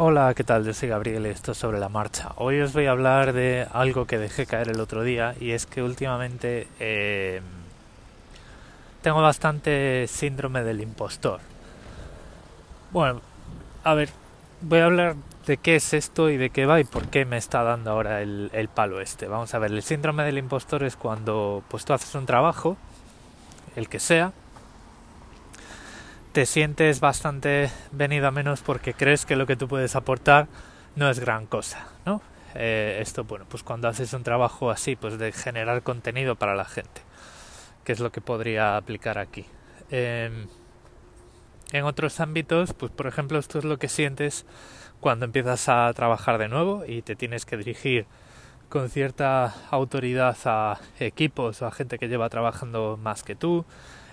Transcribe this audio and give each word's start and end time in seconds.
Hola, 0.00 0.32
¿qué 0.32 0.44
tal? 0.44 0.64
Yo 0.64 0.72
soy 0.74 0.90
Gabriel 0.90 1.26
y 1.26 1.30
esto 1.30 1.50
es 1.50 1.58
sobre 1.58 1.80
la 1.80 1.88
marcha. 1.88 2.30
Hoy 2.36 2.60
os 2.60 2.72
voy 2.72 2.86
a 2.86 2.92
hablar 2.92 3.32
de 3.32 3.66
algo 3.72 4.06
que 4.06 4.16
dejé 4.16 4.46
caer 4.46 4.68
el 4.68 4.78
otro 4.78 5.02
día 5.02 5.34
y 5.40 5.50
es 5.50 5.66
que 5.66 5.82
últimamente 5.82 6.68
eh, 6.78 7.40
tengo 9.02 9.20
bastante 9.20 10.06
síndrome 10.06 10.62
del 10.62 10.82
impostor. 10.82 11.40
Bueno, 12.92 13.22
a 13.82 13.94
ver, 13.94 14.10
voy 14.60 14.78
a 14.78 14.84
hablar 14.84 15.16
de 15.46 15.56
qué 15.56 15.74
es 15.74 15.92
esto 15.92 16.30
y 16.30 16.36
de 16.36 16.50
qué 16.50 16.64
va 16.64 16.78
y 16.78 16.84
por 16.84 17.08
qué 17.08 17.24
me 17.24 17.36
está 17.36 17.64
dando 17.64 17.90
ahora 17.90 18.22
el, 18.22 18.50
el 18.52 18.68
palo 18.68 19.00
este. 19.00 19.26
Vamos 19.26 19.52
a 19.52 19.58
ver, 19.58 19.72
el 19.72 19.82
síndrome 19.82 20.22
del 20.22 20.38
impostor 20.38 20.84
es 20.84 20.94
cuando 20.94 21.64
pues 21.66 21.84
tú 21.84 21.92
haces 21.92 22.14
un 22.14 22.24
trabajo, 22.24 22.76
el 23.74 23.88
que 23.88 23.98
sea, 23.98 24.32
te 26.38 26.46
sientes 26.46 27.00
bastante 27.00 27.68
venido 27.90 28.28
a 28.28 28.30
menos 28.30 28.60
porque 28.60 28.94
crees 28.94 29.26
que 29.26 29.34
lo 29.34 29.44
que 29.44 29.56
tú 29.56 29.66
puedes 29.66 29.96
aportar 29.96 30.46
no 30.94 31.10
es 31.10 31.18
gran 31.18 31.46
cosa, 31.46 31.88
¿no? 32.06 32.22
Eh, 32.54 33.00
esto, 33.02 33.24
bueno, 33.24 33.44
pues 33.48 33.64
cuando 33.64 33.88
haces 33.88 34.12
un 34.12 34.22
trabajo 34.22 34.70
así, 34.70 34.94
pues 34.94 35.18
de 35.18 35.32
generar 35.32 35.82
contenido 35.82 36.36
para 36.36 36.54
la 36.54 36.64
gente, 36.64 37.00
que 37.82 37.90
es 37.90 37.98
lo 37.98 38.12
que 38.12 38.20
podría 38.20 38.76
aplicar 38.76 39.18
aquí. 39.18 39.46
Eh, 39.90 40.46
en 41.72 41.84
otros 41.84 42.20
ámbitos, 42.20 42.72
pues 42.72 42.92
por 42.92 43.08
ejemplo, 43.08 43.40
esto 43.40 43.58
es 43.58 43.64
lo 43.64 43.80
que 43.80 43.88
sientes 43.88 44.46
cuando 45.00 45.24
empiezas 45.24 45.68
a 45.68 45.92
trabajar 45.92 46.38
de 46.38 46.46
nuevo 46.46 46.84
y 46.86 47.02
te 47.02 47.16
tienes 47.16 47.46
que 47.46 47.56
dirigir 47.56 48.06
con 48.68 48.90
cierta 48.90 49.54
autoridad 49.70 50.36
a 50.44 50.78
equipos 50.98 51.62
o 51.62 51.66
a 51.66 51.72
gente 51.72 51.98
que 51.98 52.08
lleva 52.08 52.28
trabajando 52.28 52.98
más 53.00 53.22
que 53.22 53.34
tú, 53.34 53.64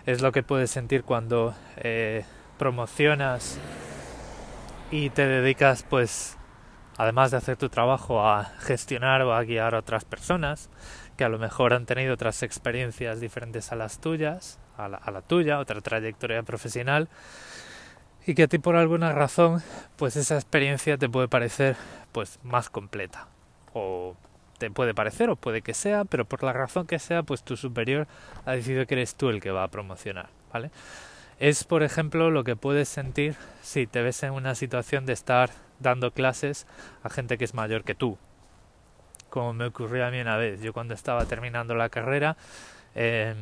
es 0.05 0.22
lo 0.22 0.32
que 0.32 0.44
puedes 0.44 0.72
sentir 0.72 1.04
cuando 1.04 1.55
eh, 1.77 2.23
promocionas 2.58 3.60
y 4.91 5.10
te 5.10 5.27
dedicas 5.27 5.84
pues 5.84 6.38
además 6.98 7.32
de 7.32 7.38
hacer 7.38 7.58
tu 7.58 7.70
trabajo 7.70 8.26
a 8.26 8.46
gestionar 8.60 9.21
o 9.24 9.34
a 9.34 9.44
guiar 9.44 9.76
a 9.76 9.79
otras 9.79 10.05
personas 10.05 10.70
que 11.18 11.26
a 11.26 11.29
lo 11.29 11.40
mejor 11.40 11.74
han 11.74 11.85
tenido 11.85 12.13
otras 12.13 12.44
experiencias 12.44 13.20
diferentes 13.20 13.72
a 13.72 13.76
las 13.76 13.99
tuyas, 13.99 14.60
a 14.77 14.88
la, 14.88 14.98
a 14.98 15.12
la 15.12 15.22
tuya, 15.22 15.60
otra 15.60 15.82
trayectoria 15.82 16.44
profesional 16.44 17.10
y 18.26 18.35
que 18.35 18.44
a 18.44 18.48
ti 18.48 18.57
por 18.57 18.76
alguna 18.76 19.12
razón 19.12 19.62
pues 19.98 20.16
esa 20.16 20.35
experiencia 20.35 20.98
te 20.98 21.10
puede 21.10 21.27
parecer 21.27 21.76
pues 22.12 22.40
más 22.44 22.70
completa 22.70 23.27
o 23.74 24.16
puede 24.71 24.94
parecer 24.94 25.30
o 25.30 25.35
puede 25.35 25.62
que 25.62 25.74
sea, 25.74 26.05
pero 26.05 26.26
por 26.26 26.44
la 26.44 26.54
razón 26.54 26.88
que 26.88 26.99
sea, 26.99 27.24
pues 27.24 27.44
tu 27.44 27.58
superior 27.58 28.08
ha 28.46 28.54
decidido 28.54 28.85
que 28.85 28.96
eres 28.96 29.16
tú 29.16 29.30
el 29.30 29.41
que 29.41 29.52
va 29.52 29.63
a 29.63 29.68
promocionar, 29.70 30.30
¿vale? 30.52 30.72
Es, 31.40 31.63
por 31.66 31.84
ejemplo, 31.84 32.32
lo 32.32 32.44
que 32.44 32.55
puedes 32.55 32.88
sentir 32.88 33.35
si 33.62 33.88
te 33.88 34.02
ves 34.02 34.24
en 34.24 34.32
una 34.32 34.55
situación 34.55 35.05
de 35.05 35.13
estar 35.13 35.49
dando 35.80 36.12
clases 36.12 36.66
a 37.04 37.10
gente 37.10 37.38
que 37.38 37.46
es 37.46 37.54
mayor 37.54 37.84
que 37.84 37.96
tú. 37.96 38.18
Como 39.30 39.54
me 39.54 39.66
ocurrió 39.66 40.05
a 40.05 40.12
mí 40.12 40.22
una 40.22 40.38
vez. 40.38 40.62
Yo 40.62 40.72
cuando 40.72 40.94
estaba 40.94 41.26
terminando 41.26 41.76
la 41.76 41.90
carrera, 41.90 42.38
eh, 42.96 43.35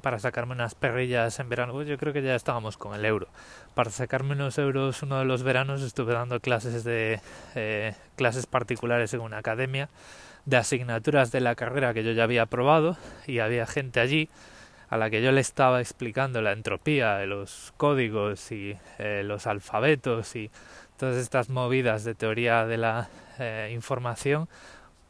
para 0.00 0.18
sacarme 0.18 0.52
unas 0.52 0.74
perrillas 0.74 1.38
en 1.40 1.48
verano, 1.48 1.72
pues 1.72 1.88
yo 1.88 1.98
creo 1.98 2.12
que 2.12 2.22
ya 2.22 2.34
estábamos 2.34 2.76
con 2.76 2.94
el 2.94 3.04
euro. 3.04 3.28
Para 3.74 3.90
sacarme 3.90 4.32
unos 4.34 4.58
euros 4.58 5.02
uno 5.02 5.18
de 5.18 5.24
los 5.24 5.42
veranos 5.42 5.82
estuve 5.82 6.12
dando 6.12 6.40
clases 6.40 6.84
de 6.84 7.20
eh, 7.54 7.94
clases 8.16 8.46
particulares 8.46 9.14
en 9.14 9.20
una 9.20 9.38
academia 9.38 9.88
de 10.46 10.56
asignaturas 10.56 11.32
de 11.32 11.40
la 11.40 11.54
carrera 11.54 11.94
que 11.94 12.04
yo 12.04 12.12
ya 12.12 12.24
había 12.24 12.42
aprobado 12.42 12.96
y 13.26 13.38
había 13.38 13.66
gente 13.66 14.00
allí 14.00 14.28
a 14.90 14.96
la 14.96 15.10
que 15.10 15.22
yo 15.22 15.32
le 15.32 15.40
estaba 15.40 15.80
explicando 15.80 16.42
la 16.42 16.52
entropía, 16.52 17.24
los 17.26 17.72
códigos 17.76 18.52
y 18.52 18.76
eh, 18.98 19.22
los 19.24 19.46
alfabetos 19.46 20.36
y 20.36 20.50
todas 20.98 21.16
estas 21.16 21.48
movidas 21.48 22.04
de 22.04 22.14
teoría 22.14 22.66
de 22.66 22.76
la 22.76 23.08
eh, 23.38 23.70
información, 23.72 24.48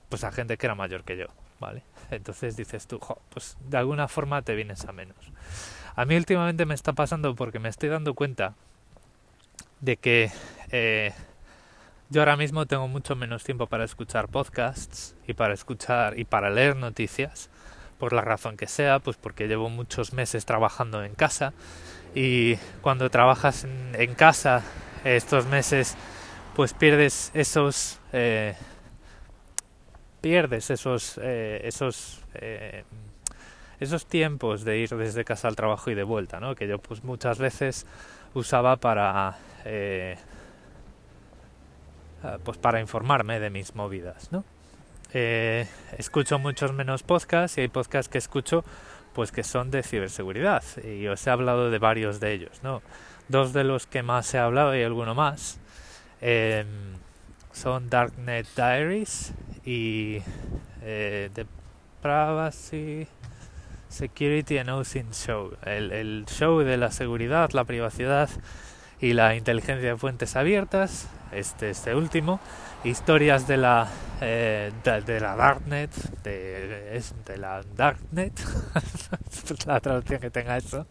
pues 0.09 0.25
a 0.25 0.33
gente 0.33 0.57
que 0.57 0.67
era 0.67 0.75
mayor 0.75 1.05
que 1.05 1.17
yo, 1.17 1.27
Entonces 2.11 2.57
dices 2.57 2.87
tú, 2.87 3.01
pues 3.31 3.57
de 3.69 3.79
alguna 3.79 4.09
forma 4.09 4.43
te 4.43 4.55
vienes 4.55 4.85
a 4.85 4.93
menos. 4.93 5.17
A 5.97 6.05
mí 6.05 6.17
últimamente 6.17 6.67
me 6.67 6.75
está 6.75 6.93
pasando 6.93 7.35
porque 7.35 7.59
me 7.59 7.69
estoy 7.69 7.89
dando 7.89 8.15
cuenta 8.15 8.55
de 9.81 9.97
que 9.97 10.31
eh, 10.71 11.13
yo 12.11 12.21
ahora 12.21 12.37
mismo 12.37 12.67
tengo 12.67 12.89
mucho 12.89 13.17
menos 13.17 13.45
tiempo 13.45 13.67
para 13.67 13.85
escuchar 13.85 14.29
podcasts 14.29 15.15
y 15.27 15.35
para 15.35 15.55
escuchar 15.55 16.19
y 16.19 16.25
para 16.25 16.51
leer 16.51 16.77
noticias, 16.77 17.51
por 17.99 18.13
la 18.13 18.23
razón 18.23 18.57
que 18.57 18.67
sea, 18.67 18.99
pues 18.99 19.17
porque 19.17 19.47
llevo 19.47 19.69
muchos 19.69 20.13
meses 20.13 20.45
trabajando 20.45 21.05
en 21.05 21.15
casa 21.15 21.53
y 22.15 22.57
cuando 22.81 23.09
trabajas 23.11 23.65
en, 23.65 23.93
en 23.95 24.15
casa 24.15 24.63
estos 25.05 25.47
meses 25.47 25.97
pues 26.55 26.73
pierdes 26.73 27.31
esos 27.35 28.01
eh, 28.13 28.55
pierdes 30.25 30.71
esos 30.71 31.21
eh, 31.23 31.61
esos 31.65 32.23
eh, 32.37 32.85
esos 33.79 34.07
tiempos 34.07 34.65
de 34.65 34.79
ir 34.79 34.89
desde 34.97 35.23
casa 35.23 35.49
al 35.49 35.55
trabajo 35.55 35.91
y 35.91 35.95
de 35.95 36.03
vuelta, 36.03 36.41
¿no? 36.41 36.55
Que 36.55 36.67
yo 36.67 36.79
pues 36.79 37.05
muchas 37.05 37.39
veces 37.39 37.85
usaba 38.33 38.77
para 38.77 39.37
eh, 39.67 40.17
pues 42.43 42.57
para 42.57 42.81
informarme 42.81 43.39
de 43.39 43.51
mis 43.51 43.75
movidas, 43.75 44.33
¿no? 44.33 44.45
Eh, 45.13 45.67
escucho 45.99 46.39
muchos 46.39 46.73
menos 46.73 47.03
podcasts 47.03 47.59
y 47.59 47.61
hay 47.61 47.69
podcasts 47.69 48.09
que 48.09 48.17
escucho 48.17 48.65
pues 49.13 49.31
que 49.31 49.43
son 49.43 49.71
de 49.71 49.83
ciberseguridad 49.83 50.65
y 50.83 51.07
os 51.07 51.27
he 51.27 51.31
hablado 51.31 51.69
de 51.69 51.79
varios 51.79 52.19
de 52.19 52.33
ellos, 52.33 52.63
¿no? 52.63 52.81
Dos 53.29 53.53
de 53.53 53.65
los 53.65 53.87
que 53.87 54.03
más 54.03 54.33
he 54.33 54.39
hablado 54.39 54.75
y 54.75 54.83
alguno 54.83 55.15
más 55.15 55.59
eh, 56.23 56.65
son 57.55 57.89
Darknet 57.89 58.47
Diaries 58.57 59.33
y 59.65 60.19
eh, 60.83 61.31
The 61.33 61.47
Privacy 62.03 63.07
Security 63.89 64.59
and 64.59 64.69
Housing 64.69 65.13
Show, 65.13 65.57
el, 65.65 65.93
el, 65.93 66.27
show 66.27 66.59
de 66.59 66.77
la 66.77 66.91
seguridad, 66.91 67.51
la 67.53 67.65
privacidad 67.65 68.29
y 69.01 69.13
la 69.13 69.37
inteligencia 69.37 69.91
de 69.91 69.97
fuentes 69.97 70.37
abiertas, 70.37 71.09
este, 71.33 71.71
este 71.71 71.95
último, 71.95 72.41
historias 72.85 73.49
de 73.49 73.57
la, 73.57 73.89
eh, 74.21 74.71
de, 74.85 75.21
la 75.21 75.37
Darknet, 75.37 75.91
de, 76.23 76.97
es 76.97 77.15
de 77.25 77.39
la 77.39 77.63
Darknet, 77.77 78.39
la 79.67 79.81
traducción 79.81 80.21
que 80.21 80.31
tenga 80.31 80.57
eso, 80.57 80.87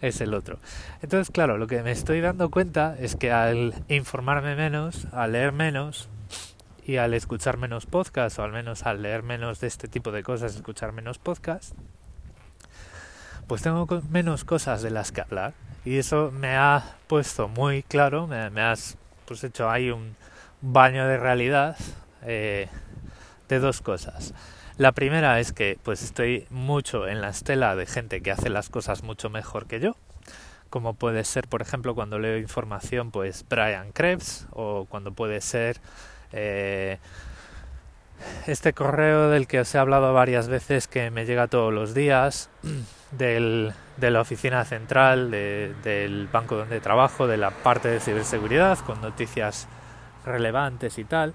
es 0.00 0.20
el 0.20 0.34
otro. 0.34 0.58
Entonces, 1.02 1.32
claro, 1.32 1.58
lo 1.58 1.66
que 1.66 1.82
me 1.82 1.90
estoy 1.90 2.20
dando 2.20 2.50
cuenta 2.50 2.96
es 2.98 3.16
que 3.16 3.32
al 3.32 3.74
informarme 3.88 4.54
menos, 4.54 5.06
al 5.12 5.32
leer 5.32 5.52
menos, 5.52 6.08
y 6.84 6.96
al 6.96 7.14
escuchar 7.14 7.58
menos 7.58 7.86
podcasts, 7.86 8.38
o 8.38 8.42
al 8.42 8.52
menos 8.52 8.84
al 8.84 9.02
leer 9.02 9.22
menos 9.22 9.60
de 9.60 9.66
este 9.66 9.88
tipo 9.88 10.10
de 10.10 10.22
cosas, 10.22 10.54
escuchar 10.54 10.92
menos 10.92 11.18
podcasts, 11.18 11.74
pues 13.46 13.62
tengo 13.62 13.86
menos 14.10 14.44
cosas 14.44 14.82
de 14.82 14.90
las 14.90 15.12
que 15.12 15.20
hablar. 15.20 15.54
Y 15.84 15.98
eso 15.98 16.30
me 16.32 16.56
ha 16.56 16.96
puesto 17.08 17.48
muy 17.48 17.82
claro, 17.82 18.26
me, 18.26 18.50
me 18.50 18.62
has 18.62 18.96
pues 19.26 19.42
hecho 19.44 19.68
ahí 19.68 19.90
un 19.90 20.16
baño 20.62 21.06
de 21.06 21.18
realidad 21.18 21.76
eh, 22.22 22.68
de 23.48 23.58
dos 23.58 23.80
cosas. 23.80 24.32
La 24.78 24.92
primera 24.92 25.38
es 25.38 25.52
que 25.52 25.78
pues 25.82 26.02
estoy 26.02 26.46
mucho 26.48 27.06
en 27.06 27.20
la 27.20 27.28
estela 27.28 27.76
de 27.76 27.86
gente 27.86 28.22
que 28.22 28.30
hace 28.30 28.48
las 28.48 28.70
cosas 28.70 29.02
mucho 29.02 29.28
mejor 29.28 29.66
que 29.66 29.80
yo, 29.80 29.96
como 30.70 30.94
puede 30.94 31.24
ser, 31.24 31.48
por 31.48 31.60
ejemplo, 31.60 31.94
cuando 31.94 32.18
leo 32.18 32.38
información, 32.38 33.10
pues 33.10 33.44
Brian 33.48 33.92
Krebs, 33.92 34.46
o 34.52 34.86
cuando 34.86 35.12
puede 35.12 35.42
ser 35.42 35.76
eh, 36.32 36.98
este 38.46 38.72
correo 38.72 39.28
del 39.28 39.46
que 39.46 39.60
os 39.60 39.74
he 39.74 39.78
hablado 39.78 40.14
varias 40.14 40.48
veces 40.48 40.88
que 40.88 41.10
me 41.10 41.26
llega 41.26 41.48
todos 41.48 41.72
los 41.74 41.92
días 41.92 42.48
del, 43.10 43.74
de 43.98 44.10
la 44.10 44.22
oficina 44.22 44.64
central 44.64 45.30
de, 45.30 45.74
del 45.82 46.28
banco 46.28 46.56
donde 46.56 46.80
trabajo, 46.80 47.26
de 47.26 47.36
la 47.36 47.50
parte 47.50 47.88
de 47.88 48.00
ciberseguridad, 48.00 48.78
con 48.78 49.02
noticias 49.02 49.68
relevantes 50.24 50.98
y 50.98 51.04
tal, 51.04 51.34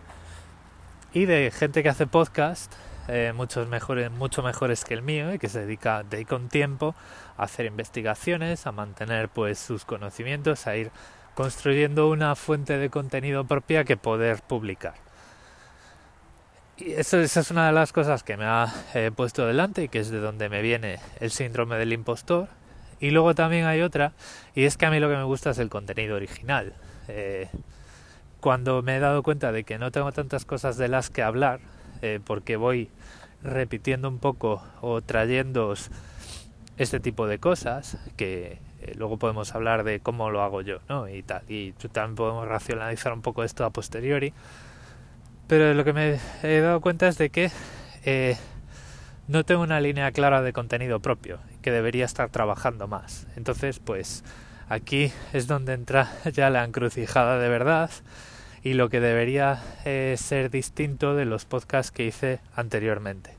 y 1.14 1.26
de 1.26 1.52
gente 1.52 1.84
que 1.84 1.90
hace 1.90 2.08
podcast, 2.08 2.74
eh, 3.08 3.34
muchos 3.36 3.68
mejores, 3.68 4.12
mucho 4.12 4.44
mejores 4.44 4.84
que 4.84 4.94
el 4.94 5.02
mío, 5.02 5.34
y 5.34 5.40
que 5.40 5.50
se 5.50 5.62
dedica, 5.62 6.04
dedica 6.04 6.36
un 6.36 6.50
tiempo 6.50 6.96
a 7.38 7.44
hacer 7.44 7.66
investigaciones, 7.66 8.68
a 8.68 8.72
mantener 8.72 9.30
pues 9.30 9.60
sus 9.60 9.86
conocimientos, 9.86 10.68
a 10.68 10.76
ir 10.76 10.92
construyendo 11.34 12.10
una 12.10 12.36
fuente 12.36 12.78
de 12.78 12.90
contenido 12.90 13.46
propia 13.46 13.84
que 13.84 13.96
poder 13.96 14.42
publicar. 14.42 14.96
Y 16.78 16.92
eso, 16.94 17.20
esa 17.20 17.40
es 17.40 17.52
una 17.52 17.68
de 17.68 17.74
las 17.74 17.94
cosas 17.94 18.24
que 18.24 18.38
me 18.38 18.46
ha 18.46 18.72
eh, 18.94 19.12
puesto 19.16 19.48
delante 19.48 19.84
y 19.84 19.88
que 19.90 20.00
es 20.00 20.10
de 20.10 20.20
donde 20.20 20.50
me 20.50 20.62
viene 20.62 21.00
el 21.20 21.32
síndrome 21.32 21.78
del 21.78 21.94
impostor. 21.94 22.50
Y 23.00 23.12
luego 23.12 23.34
también 23.36 23.66
hay 23.66 23.82
otra, 23.82 24.14
y 24.56 24.66
es 24.66 24.78
que 24.78 24.86
a 24.86 24.92
mí 24.92 25.00
lo 25.00 25.10
que 25.10 25.16
me 25.16 25.24
gusta 25.24 25.52
es 25.52 25.60
el 25.60 25.70
contenido 25.70 26.16
original. 26.16 26.74
Eh, 27.08 27.50
cuando 28.48 28.82
me 28.82 28.96
he 28.96 29.00
dado 29.02 29.24
cuenta 29.24 29.52
de 29.52 29.66
que 29.66 29.78
no 29.78 29.92
tengo 29.92 30.14
tantas 30.14 30.46
cosas 30.46 30.78
de 30.78 30.88
las 30.88 31.10
que 31.10 31.22
hablar, 31.22 31.60
eh, 32.02 32.22
porque 32.24 32.56
voy 32.56 32.90
repitiendo 33.44 34.08
un 34.08 34.20
poco 34.20 34.64
o 34.80 35.02
trayendo 35.02 35.74
este 36.78 37.02
tipo 37.02 37.28
de 37.28 37.40
cosas, 37.40 37.98
que 38.16 38.60
Eh, 38.80 38.94
luego 38.96 39.18
podemos 39.18 39.54
hablar 39.54 39.84
de 39.84 40.00
cómo 40.00 40.30
lo 40.30 40.42
hago 40.44 40.62
yo, 40.62 40.80
¿no? 40.88 41.10
Y 41.10 41.24
tal. 41.24 41.42
Y 41.50 41.74
también 41.92 42.16
podemos 42.16 42.48
racionalizar 42.48 43.12
un 43.12 43.22
poco 43.22 43.44
esto 43.44 43.66
a 43.66 43.70
posteriori. 43.70 44.32
Pero 45.48 45.74
lo 45.74 45.84
que 45.84 45.92
me 45.92 46.20
he 46.44 46.60
dado 46.62 46.80
cuenta 46.80 47.10
es 47.10 47.18
de 47.18 47.30
que 47.30 47.52
eh, 48.06 48.38
no 49.28 49.44
tengo 49.44 49.62
una 49.62 49.82
línea 49.82 50.10
clara 50.14 50.42
de 50.42 50.54
contenido 50.54 51.02
propio, 51.02 51.40
que 51.62 51.72
debería 51.72 52.06
estar 52.06 52.30
trabajando 52.30 52.88
más. 52.88 53.28
Entonces, 53.36 53.80
pues 53.80 54.24
aquí 54.70 55.12
es 55.34 55.48
donde 55.48 55.74
entra 55.74 56.10
ya 56.34 56.50
la 56.50 56.64
encrucijada 56.64 57.40
de 57.40 57.50
verdad 57.50 57.90
y 58.68 58.74
lo 58.74 58.90
que 58.90 59.00
debería 59.00 59.64
eh, 59.86 60.16
ser 60.18 60.50
distinto 60.50 61.16
de 61.16 61.24
los 61.24 61.46
podcasts 61.46 61.90
que 61.90 62.06
hice 62.06 62.42
anteriormente. 62.54 63.32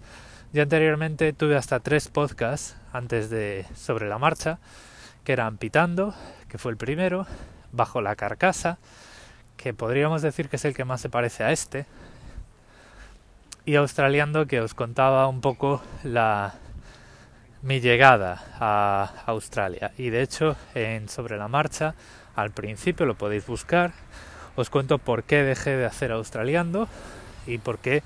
Ya 0.54 0.62
anteriormente 0.62 1.34
tuve 1.34 1.54
hasta 1.54 1.80
tres 1.80 2.08
podcasts 2.08 2.76
antes 2.94 3.28
de 3.28 3.66
sobre 3.76 4.08
la 4.08 4.16
marcha, 4.16 4.58
que 5.24 5.34
eran 5.34 5.58
Pitando, 5.58 6.14
que 6.48 6.56
fue 6.56 6.72
el 6.72 6.78
primero, 6.78 7.26
Bajo 7.72 8.00
la 8.00 8.16
carcasa, 8.16 8.78
que 9.58 9.74
podríamos 9.74 10.22
decir 10.22 10.48
que 10.48 10.56
es 10.56 10.64
el 10.64 10.72
que 10.72 10.86
más 10.86 11.02
se 11.02 11.10
parece 11.10 11.44
a 11.44 11.52
este, 11.52 11.84
y 13.66 13.76
Australiando, 13.76 14.46
que 14.46 14.62
os 14.62 14.72
contaba 14.72 15.28
un 15.28 15.42
poco 15.42 15.82
mi 17.60 17.80
llegada 17.80 18.42
a 18.58 19.12
Australia. 19.26 19.92
Y 19.98 20.08
de 20.08 20.22
hecho, 20.22 20.56
en 20.74 21.10
Sobre 21.10 21.36
la 21.36 21.48
Marcha, 21.48 21.94
al 22.34 22.52
principio 22.52 23.04
lo 23.04 23.14
podéis 23.14 23.46
buscar, 23.46 23.92
os 24.60 24.70
cuento 24.70 24.98
por 24.98 25.22
qué 25.22 25.44
dejé 25.44 25.76
de 25.76 25.86
hacer 25.86 26.10
Australiando 26.10 26.88
y 27.46 27.58
por 27.58 27.78
qué 27.78 28.02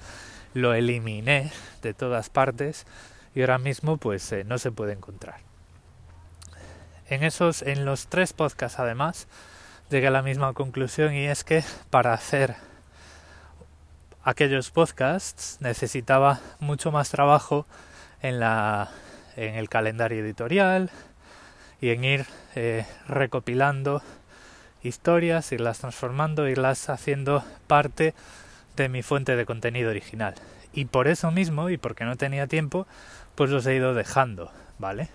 lo 0.53 0.75
eliminé 0.75 1.51
de 1.81 1.95
todas 1.95 2.29
partes 2.29 2.87
y 3.35 3.41
ahora 3.41 3.57
mismo 3.57 3.97
pues 3.97 4.31
eh, 4.33 4.45
no 4.45 4.59
se 4.59 4.71
puede 4.71 4.93
encontrar. 4.93 5.37
En 7.09 7.25
esos, 7.25 7.63
en 7.63 7.87
los 7.87 8.07
tres 8.09 8.35
podcasts 8.35 8.79
además, 8.79 9.29
llegué 9.89 10.09
a 10.09 10.11
la 10.11 10.23
misma 10.23 10.53
conclusión 10.53 11.15
y 11.15 11.27
es 11.27 11.43
que 11.43 11.65
para 11.89 12.13
hacer 12.13 12.55
aquellos 14.23 14.71
podcasts 14.71 15.57
necesitaba 15.61 16.41
mucho 16.61 16.93
más 16.93 17.09
trabajo 17.09 17.67
en 18.21 18.41
la 18.41 18.91
en 19.37 19.55
el 19.55 19.71
calendario 19.71 20.23
editorial 20.23 20.91
y 21.81 21.89
en 21.89 22.05
ir 22.05 22.27
eh, 22.55 22.85
recopilando 23.09 24.03
historias, 24.83 25.53
irlas 25.53 25.79
transformando, 25.79 26.49
irlas 26.49 26.89
haciendo 26.89 27.45
parte 27.67 28.15
de 28.77 28.89
mi 28.89 29.03
fuente 29.03 29.37
de 29.37 29.47
contenido 29.47 29.91
original. 29.91 30.35
Y 30.73 30.87
por 30.87 31.09
eso 31.09 31.31
mismo, 31.31 31.71
y 31.71 31.77
porque 31.77 32.05
no 32.05 32.17
tenía 32.17 32.47
tiempo, 32.47 32.87
pues 33.35 33.51
los 33.51 33.67
he 33.67 33.75
ido 33.75 33.95
dejando, 33.95 34.51
¿vale? 34.79 35.09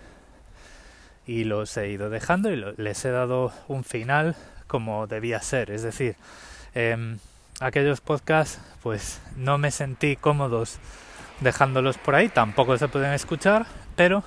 Y 1.26 1.44
los 1.44 1.76
he 1.76 1.88
ido 1.88 2.10
dejando 2.10 2.50
y 2.50 2.64
les 2.76 3.04
he 3.04 3.10
dado 3.10 3.52
un 3.66 3.84
final 3.84 4.36
como 4.66 5.06
debía 5.06 5.42
ser. 5.42 5.70
Es 5.70 5.82
decir, 5.82 6.16
em, 6.74 7.18
aquellos 7.60 8.00
podcasts, 8.00 8.60
pues 8.82 9.20
no 9.36 9.58
me 9.58 9.70
sentí 9.70 10.16
cómodos 10.16 10.78
dejándolos 11.40 11.98
por 11.98 12.14
ahí, 12.14 12.28
tampoco 12.28 12.78
se 12.78 12.88
pueden 12.88 13.12
escuchar, 13.12 13.66
pero 13.96 14.24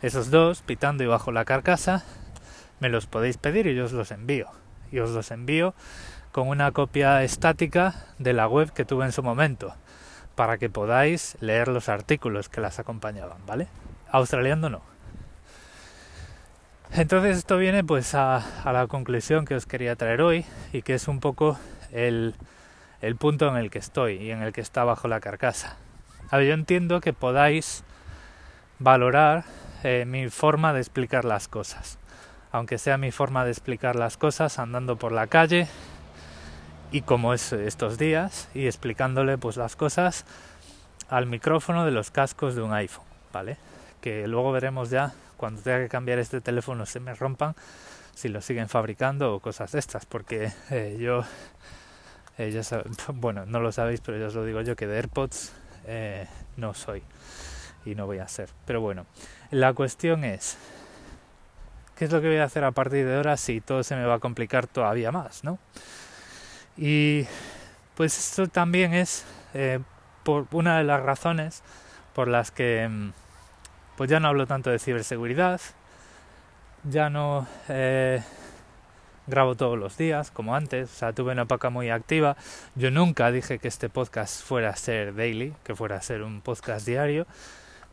esos 0.00 0.30
dos, 0.30 0.62
pitando 0.62 1.04
y 1.04 1.06
bajo 1.06 1.30
la 1.32 1.44
carcasa, 1.44 2.04
me 2.80 2.88
los 2.88 3.06
podéis 3.06 3.36
pedir 3.36 3.66
y 3.66 3.74
yo 3.74 3.84
os 3.84 3.92
los 3.92 4.10
envío. 4.10 4.61
Y 4.92 5.00
os 5.00 5.10
los 5.10 5.32
envío 5.32 5.74
con 6.30 6.48
una 6.48 6.70
copia 6.70 7.24
estática 7.24 8.06
de 8.18 8.32
la 8.32 8.46
web 8.46 8.72
que 8.72 8.84
tuve 8.84 9.04
en 9.04 9.12
su 9.12 9.22
momento, 9.22 9.74
para 10.36 10.58
que 10.58 10.70
podáis 10.70 11.36
leer 11.40 11.68
los 11.68 11.88
artículos 11.88 12.48
que 12.48 12.60
las 12.60 12.78
acompañaban, 12.78 13.38
¿vale? 13.46 13.66
Australiando 14.10 14.70
no. 14.70 14.82
Entonces 16.92 17.38
esto 17.38 17.56
viene 17.56 17.82
pues 17.82 18.14
a, 18.14 18.36
a, 18.62 18.72
la 18.72 18.86
conclusión 18.86 19.46
que 19.46 19.54
os 19.54 19.66
quería 19.66 19.96
traer 19.96 20.20
hoy 20.20 20.44
y 20.74 20.82
que 20.82 20.94
es 20.94 21.08
un 21.08 21.20
poco 21.20 21.58
el, 21.90 22.34
el 23.00 23.16
punto 23.16 23.48
en 23.48 23.56
el 23.56 23.70
que 23.70 23.78
estoy 23.78 24.16
y 24.16 24.30
en 24.30 24.42
el 24.42 24.52
que 24.52 24.60
está 24.60 24.84
bajo 24.84 25.08
la 25.08 25.20
carcasa. 25.20 25.76
A 26.30 26.36
ver, 26.38 26.48
yo 26.48 26.54
entiendo 26.54 27.00
que 27.00 27.12
podáis 27.12 27.82
valorar 28.78 29.44
eh, 29.84 30.04
mi 30.06 30.28
forma 30.28 30.72
de 30.72 30.80
explicar 30.80 31.24
las 31.24 31.48
cosas, 31.48 31.98
aunque 32.52 32.78
sea 32.78 32.98
mi 32.98 33.10
forma 33.10 33.44
de 33.44 33.50
explicar 33.50 33.96
las 33.96 34.16
cosas 34.16 34.58
andando 34.58 34.96
por 34.96 35.10
la 35.10 35.26
calle, 35.26 35.66
y 36.92 37.00
como 37.00 37.32
es 37.32 37.52
estos 37.52 37.98
días 37.98 38.48
y 38.54 38.66
explicándole 38.66 39.38
pues 39.38 39.56
las 39.56 39.76
cosas 39.76 40.26
al 41.08 41.26
micrófono 41.26 41.84
de 41.84 41.90
los 41.90 42.10
cascos 42.10 42.54
de 42.54 42.62
un 42.62 42.72
iPhone, 42.72 43.06
¿vale? 43.32 43.56
Que 44.02 44.28
luego 44.28 44.52
veremos 44.52 44.90
ya 44.90 45.12
cuando 45.38 45.62
tenga 45.62 45.80
que 45.80 45.88
cambiar 45.88 46.18
este 46.18 46.40
teléfono 46.40 46.86
se 46.86 47.00
me 47.00 47.14
rompan 47.14 47.56
si 48.14 48.28
lo 48.28 48.42
siguen 48.42 48.68
fabricando 48.68 49.34
o 49.34 49.40
cosas 49.40 49.72
de 49.72 49.78
estas, 49.78 50.04
porque 50.04 50.52
eh, 50.70 50.98
yo 51.00 51.24
eh, 52.38 52.50
ya 52.50 52.62
bueno, 53.14 53.46
no 53.46 53.60
lo 53.60 53.72
sabéis, 53.72 54.02
pero 54.02 54.18
ya 54.18 54.26
os 54.26 54.34
lo 54.34 54.44
digo 54.44 54.60
yo 54.60 54.76
que 54.76 54.86
de 54.86 54.96
AirPods 54.96 55.52
eh, 55.86 56.26
no 56.58 56.74
soy 56.74 57.02
y 57.86 57.94
no 57.94 58.06
voy 58.06 58.18
a 58.18 58.28
ser. 58.28 58.50
Pero 58.66 58.82
bueno, 58.82 59.06
la 59.50 59.72
cuestión 59.72 60.24
es 60.24 60.58
¿qué 62.02 62.06
es 62.06 62.12
lo 62.12 62.20
que 62.20 62.26
voy 62.26 62.38
a 62.38 62.44
hacer 62.46 62.64
a 62.64 62.72
partir 62.72 63.06
de 63.06 63.14
ahora 63.14 63.36
si 63.36 63.60
todo 63.60 63.84
se 63.84 63.94
me 63.94 64.04
va 64.04 64.14
a 64.14 64.18
complicar 64.18 64.66
todavía 64.66 65.12
más, 65.12 65.44
¿no? 65.44 65.60
Y 66.76 67.28
pues 67.94 68.18
esto 68.18 68.48
también 68.48 68.92
es 68.92 69.24
eh, 69.54 69.78
por 70.24 70.48
una 70.50 70.78
de 70.78 70.82
las 70.82 71.00
razones 71.00 71.62
por 72.12 72.26
las 72.26 72.50
que 72.50 72.88
mm, 72.90 73.10
pues 73.96 74.10
ya 74.10 74.18
no 74.18 74.26
hablo 74.26 74.48
tanto 74.48 74.68
de 74.68 74.80
ciberseguridad, 74.80 75.60
ya 76.82 77.08
no 77.08 77.46
eh, 77.68 78.20
grabo 79.28 79.54
todos 79.54 79.78
los 79.78 79.96
días 79.96 80.32
como 80.32 80.56
antes, 80.56 80.90
o 80.90 80.96
sea, 80.96 81.12
tuve 81.12 81.30
una 81.30 81.42
época 81.42 81.70
muy 81.70 81.90
activa. 81.90 82.36
Yo 82.74 82.90
nunca 82.90 83.30
dije 83.30 83.60
que 83.60 83.68
este 83.68 83.88
podcast 83.88 84.42
fuera 84.42 84.70
a 84.70 84.76
ser 84.76 85.14
daily, 85.14 85.54
que 85.62 85.76
fuera 85.76 85.98
a 85.98 86.02
ser 86.02 86.22
un 86.22 86.40
podcast 86.40 86.84
diario, 86.84 87.28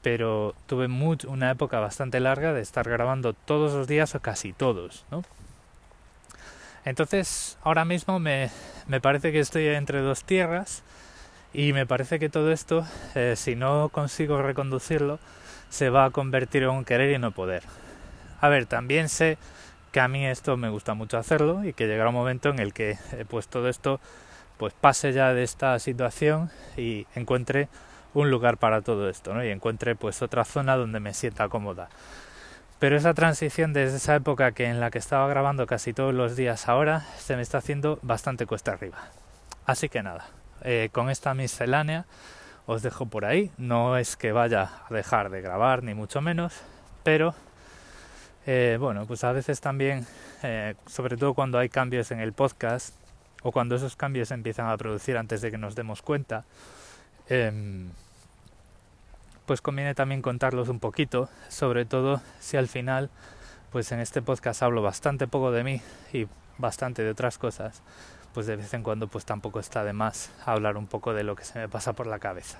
pero 0.01 0.55
tuve 0.67 0.87
una 0.87 1.51
época 1.51 1.79
bastante 1.79 2.19
larga 2.19 2.53
de 2.53 2.61
estar 2.61 2.89
grabando 2.89 3.33
todos 3.33 3.73
los 3.73 3.87
días 3.87 4.15
o 4.15 4.19
casi 4.19 4.53
todos, 4.53 5.05
¿no? 5.11 5.23
Entonces, 6.85 7.57
ahora 7.61 7.85
mismo 7.85 8.19
me, 8.19 8.49
me 8.87 9.01
parece 9.01 9.31
que 9.31 9.39
estoy 9.39 9.67
entre 9.67 9.99
dos 9.99 10.23
tierras 10.23 10.81
y 11.53 11.73
me 11.73 11.85
parece 11.85 12.19
que 12.19 12.29
todo 12.29 12.51
esto, 12.51 12.85
eh, 13.15 13.33
si 13.35 13.55
no 13.55 13.89
consigo 13.89 14.41
reconducirlo, 14.41 15.19
se 15.69 15.89
va 15.89 16.05
a 16.05 16.09
convertir 16.11 16.63
en 16.63 16.69
un 16.69 16.85
querer 16.85 17.11
y 17.11 17.19
no 17.19 17.31
poder. 17.31 17.63
A 18.39 18.49
ver, 18.49 18.65
también 18.65 19.09
sé 19.09 19.37
que 19.91 19.99
a 19.99 20.07
mí 20.07 20.25
esto 20.25 20.57
me 20.57 20.69
gusta 20.69 20.93
mucho 20.93 21.17
hacerlo 21.17 21.63
y 21.63 21.73
que 21.73 21.87
llegará 21.87 22.09
un 22.09 22.15
momento 22.15 22.49
en 22.49 22.59
el 22.59 22.73
que 22.73 22.91
eh, 22.91 23.25
pues 23.27 23.47
todo 23.47 23.69
esto 23.69 23.99
pues 24.57 24.73
pase 24.73 25.13
ya 25.13 25.33
de 25.33 25.43
esta 25.43 25.79
situación 25.79 26.51
y 26.77 27.07
encuentre 27.15 27.69
un 28.13 28.31
lugar 28.31 28.57
para 28.57 28.81
todo 28.81 29.09
esto, 29.09 29.33
¿no? 29.33 29.43
Y 29.43 29.49
encuentre 29.49 29.95
pues 29.95 30.21
otra 30.21 30.45
zona 30.45 30.75
donde 30.75 30.99
me 30.99 31.13
sienta 31.13 31.49
cómoda. 31.49 31.89
Pero 32.79 32.95
esa 32.95 33.13
transición 33.13 33.73
desde 33.73 33.97
esa 33.97 34.15
época 34.15 34.53
que 34.53 34.65
en 34.65 34.79
la 34.79 34.89
que 34.89 34.99
estaba 34.99 35.27
grabando 35.27 35.67
casi 35.67 35.93
todos 35.93 36.13
los 36.13 36.35
días 36.35 36.69
ahora 36.69 37.01
se 37.17 37.35
me 37.35 37.41
está 37.41 37.57
haciendo 37.57 37.99
bastante 38.01 38.45
cuesta 38.45 38.71
arriba. 38.71 38.99
Así 39.65 39.89
que 39.89 40.01
nada, 40.01 40.27
eh, 40.63 40.89
con 40.91 41.09
esta 41.09 41.33
miscelánea 41.33 42.05
os 42.65 42.81
dejo 42.81 43.05
por 43.07 43.25
ahí. 43.25 43.51
No 43.57 43.97
es 43.97 44.15
que 44.15 44.31
vaya 44.31 44.69
a 44.89 44.93
dejar 44.93 45.29
de 45.29 45.41
grabar 45.41 45.83
ni 45.83 45.93
mucho 45.93 46.21
menos, 46.21 46.53
pero 47.03 47.35
eh, 48.45 48.77
bueno, 48.79 49.05
pues 49.05 49.23
a 49.23 49.31
veces 49.31 49.59
también, 49.59 50.07
eh, 50.43 50.75
sobre 50.87 51.17
todo 51.17 51.33
cuando 51.33 51.59
hay 51.59 51.67
cambios 51.67 52.11
en 52.11 52.19
el 52.19 52.31
podcast 52.33 52.95
o 53.43 53.51
cuando 53.51 53.75
esos 53.75 53.95
cambios 53.95 54.31
empiezan 54.31 54.69
a 54.69 54.77
producir 54.77 55.17
antes 55.17 55.41
de 55.41 55.51
que 55.51 55.57
nos 55.57 55.75
demos 55.75 56.01
cuenta, 56.01 56.45
em, 57.29 57.89
pues 59.45 59.61
conviene 59.61 59.95
también 59.95 60.21
contarlos 60.21 60.69
un 60.69 60.79
poquito, 60.79 61.29
sobre 61.47 61.85
todo 61.85 62.21
si 62.39 62.57
al 62.57 62.67
final, 62.67 63.09
pues 63.71 63.91
en 63.91 63.99
este 63.99 64.21
podcast 64.21 64.61
hablo 64.61 64.81
bastante 64.81 65.27
poco 65.27 65.51
de 65.51 65.63
mí 65.63 65.81
y 66.13 66.27
bastante 66.57 67.03
de 67.03 67.09
otras 67.09 67.37
cosas, 67.37 67.81
pues 68.33 68.45
de 68.45 68.55
vez 68.55 68.73
en 68.73 68.83
cuando 68.83 69.07
pues 69.07 69.25
tampoco 69.25 69.59
está 69.59 69.83
de 69.83 69.93
más 69.93 70.31
hablar 70.45 70.77
un 70.77 70.87
poco 70.87 71.13
de 71.13 71.23
lo 71.23 71.35
que 71.35 71.45
se 71.45 71.57
me 71.57 71.69
pasa 71.69 71.93
por 71.93 72.05
la 72.07 72.19
cabeza. 72.19 72.59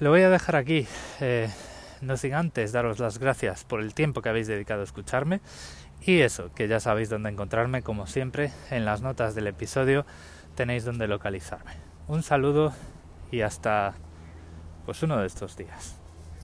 Lo 0.00 0.10
voy 0.10 0.22
a 0.22 0.30
dejar 0.30 0.56
aquí, 0.56 0.86
eh, 1.20 1.48
no 2.00 2.16
sin 2.16 2.34
antes 2.34 2.72
daros 2.72 2.98
las 2.98 3.18
gracias 3.18 3.64
por 3.64 3.80
el 3.80 3.94
tiempo 3.94 4.22
que 4.22 4.30
habéis 4.30 4.46
dedicado 4.46 4.80
a 4.80 4.84
escucharme 4.84 5.40
y 6.02 6.20
eso, 6.20 6.50
que 6.54 6.68
ya 6.68 6.80
sabéis 6.80 7.10
dónde 7.10 7.30
encontrarme, 7.30 7.82
como 7.82 8.06
siempre, 8.06 8.52
en 8.70 8.84
las 8.84 9.02
notas 9.02 9.34
del 9.34 9.46
episodio 9.46 10.06
tenéis 10.54 10.84
donde 10.84 11.06
localizarme. 11.06 11.89
Un 12.08 12.22
saludo 12.22 12.72
y 13.30 13.42
hasta 13.42 13.94
pues 14.84 15.02
uno 15.02 15.18
de 15.18 15.26
estos 15.26 15.56
días. 15.56 15.99